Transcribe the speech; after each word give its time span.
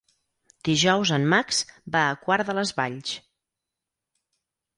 Dijous 0.69 1.11
en 1.17 1.27
Max 1.33 1.59
va 1.97 2.01
a 2.07 2.15
Quart 2.25 2.49
de 2.49 2.57
les 2.61 2.73
Valls. 2.81 3.13